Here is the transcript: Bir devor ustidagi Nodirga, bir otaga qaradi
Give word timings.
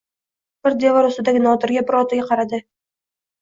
Bir 0.67 0.77
devor 0.83 1.07
ustidagi 1.09 1.41
Nodirga, 1.49 1.85
bir 1.91 1.99
otaga 2.01 2.27
qaradi 2.33 2.63